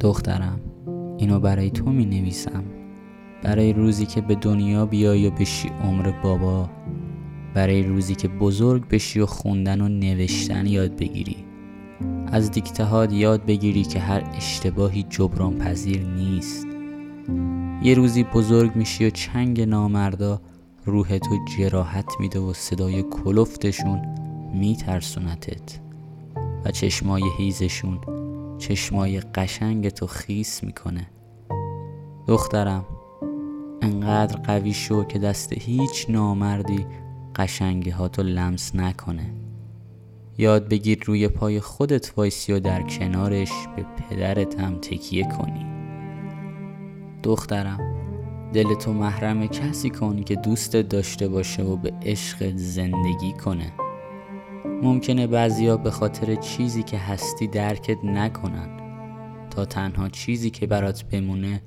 دخترم. 0.00 0.60
اینو 1.18 1.40
برای 1.40 1.70
تو 1.70 1.90
می 1.90 2.04
نویسم 2.04 2.64
برای 3.42 3.72
روزی 3.72 4.06
که 4.06 4.20
به 4.20 4.34
دنیا 4.34 4.86
بیای 4.86 5.26
و 5.26 5.30
بشی 5.30 5.68
عمر 5.68 6.12
بابا. 6.22 6.70
برای 7.54 7.82
روزی 7.82 8.14
که 8.14 8.28
بزرگ 8.28 8.88
بشی 8.88 9.20
و 9.20 9.26
خوندن 9.26 9.80
و 9.80 9.88
نوشتن 9.88 10.66
یاد 10.66 10.96
بگیری. 10.96 11.36
از 12.26 12.50
دیکتهاد 12.50 13.12
یاد 13.12 13.46
بگیری 13.46 13.82
که 13.82 14.00
هر 14.00 14.22
اشتباهی 14.34 15.02
جبران 15.02 15.58
پذیر 15.58 16.06
نیست. 16.06 16.66
یه 17.82 17.94
روزی 17.94 18.24
بزرگ 18.24 18.76
میشی 18.76 19.06
و 19.06 19.10
چنگ 19.10 19.60
نامردا 19.60 20.40
روح 20.84 21.18
تو 21.18 21.38
جراحت 21.56 22.12
میده 22.20 22.38
و 22.38 22.52
صدای 22.52 23.02
کلفتشون 23.02 24.00
میترسونتت. 24.54 25.80
و 26.64 26.70
چشمای 26.70 27.22
هیزشون 27.38 27.98
چشمای 28.60 29.20
قشنگ 29.20 29.88
تو 29.88 30.06
خیس 30.06 30.64
می‌کنه. 30.64 31.06
دخترم 32.26 32.84
انقدر 33.82 34.36
قوی 34.36 34.72
شو 34.74 35.04
که 35.04 35.18
دست 35.18 35.52
هیچ 35.52 36.06
نامردی 36.08 36.86
قشنگی 37.36 37.90
هاتو 37.90 38.22
لمس 38.22 38.74
نکنه. 38.74 39.34
یاد 40.38 40.68
بگیر 40.68 41.02
روی 41.06 41.28
پای 41.28 41.60
خودت 41.60 42.12
وایسی 42.16 42.52
و 42.52 42.60
در 42.60 42.82
کنارش 42.82 43.52
به 43.76 43.82
پدرت 43.82 44.60
هم 44.60 44.74
تکیه 44.74 45.24
کنی. 45.24 45.66
دخترم 47.22 47.80
دل 48.52 48.74
تو 48.74 48.92
محرم 48.92 49.46
کسی 49.46 49.90
کن 49.90 50.22
که 50.22 50.36
دوستت 50.36 50.88
داشته 50.88 51.28
باشه 51.28 51.62
و 51.62 51.76
به 51.76 51.92
عشق 52.02 52.56
زندگی 52.56 53.32
کنه. 53.44 53.72
ممکنه 54.82 55.26
بعضیا 55.26 55.76
به 55.76 55.90
خاطر 55.90 56.34
چیزی 56.34 56.82
که 56.82 56.98
هستی 56.98 57.46
درکت 57.46 58.04
نکنن. 58.04 58.80
تا 59.50 59.64
تنها 59.64 60.08
چیزی 60.08 60.50
که 60.50 60.66
برات 60.66 61.04
بمونه 61.04 61.62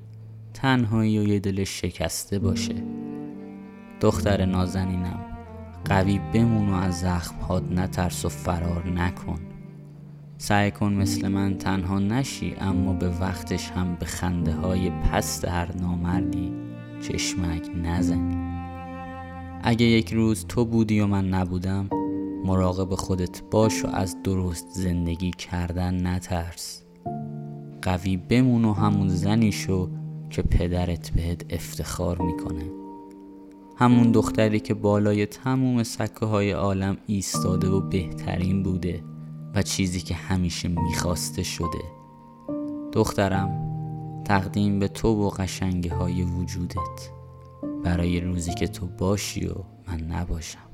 تنهایی 0.54 1.18
و 1.18 1.22
یه 1.22 1.40
دل 1.40 1.64
شکسته 1.64 2.38
باشه. 2.38 2.74
دختر 4.00 4.44
نازنینم 4.44 5.20
قوی 5.84 6.20
بمون 6.34 6.68
و 6.68 6.74
از 6.74 7.00
زخمهات 7.00 7.62
نترس 7.72 8.24
و 8.24 8.28
فرار 8.28 8.88
نکن. 8.88 9.38
سعی 10.38 10.70
کن 10.70 10.92
مثل 10.92 11.28
من 11.28 11.58
تنها 11.58 11.98
نشی 11.98 12.54
اما 12.60 12.92
به 12.92 13.08
وقتش 13.08 13.70
هم 13.70 13.94
به 13.94 14.06
خنده 14.06 14.52
های 14.52 14.90
پست 14.90 15.44
هر 15.44 15.76
نامردی 15.76 16.52
چشمک 17.08 17.68
نزنی 17.82 18.36
اگه 19.62 19.86
یک 19.86 20.12
روز 20.12 20.46
تو 20.46 20.64
بودی 20.64 21.00
و 21.00 21.06
من 21.06 21.28
نبودم 21.28 21.88
مراقب 22.44 22.94
خودت 22.94 23.42
باش 23.50 23.84
و 23.84 23.88
از 23.88 24.16
درست 24.22 24.66
زندگی 24.70 25.30
کردن 25.30 26.06
نترس. 26.06 26.82
قوی 27.82 28.16
بمون 28.16 28.64
و 28.64 28.72
همون 28.72 29.08
زنی 29.08 29.52
شو 29.52 29.90
که 30.30 30.42
پدرت 30.42 31.10
بهت 31.10 31.44
افتخار 31.50 32.22
می‌کنه. 32.22 32.64
همون 33.76 34.12
دختری 34.12 34.60
که 34.60 34.74
بالای 34.74 35.26
تموم 35.26 35.82
سکه 35.82 36.26
های 36.26 36.50
عالم 36.50 36.96
ایستاده 37.06 37.68
و 37.68 37.80
بهترین 37.80 38.62
بوده 38.62 39.04
و 39.54 39.62
چیزی 39.62 40.00
که 40.00 40.14
همیشه 40.14 40.68
می‌خواسته 40.68 41.42
شده. 41.42 41.84
دخترم 42.92 43.64
تقدیم 44.24 44.78
به 44.78 44.88
تو 44.88 45.08
و 45.08 45.28
قشنگی 45.28 45.88
های 45.88 46.22
وجودت. 46.22 47.10
برای 47.84 48.20
روزی 48.20 48.54
که 48.54 48.66
تو 48.66 48.86
باشی 48.86 49.46
و 49.46 49.54
من 49.88 50.00
نباشم. 50.00 50.73